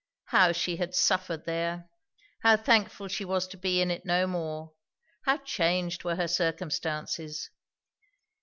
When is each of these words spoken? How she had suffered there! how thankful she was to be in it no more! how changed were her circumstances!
How 0.29 0.51
she 0.51 0.77
had 0.77 0.95
suffered 0.95 1.45
there! 1.45 1.87
how 2.41 2.57
thankful 2.57 3.07
she 3.07 3.23
was 3.23 3.47
to 3.49 3.55
be 3.55 3.81
in 3.81 3.91
it 3.91 4.03
no 4.03 4.25
more! 4.25 4.73
how 5.27 5.37
changed 5.37 6.03
were 6.03 6.15
her 6.15 6.27
circumstances! 6.27 7.51